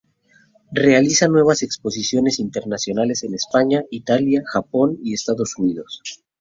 [0.71, 6.01] Realiza nuevas exposiciones internacionales en España, Italia, Japón y Estados Unidos.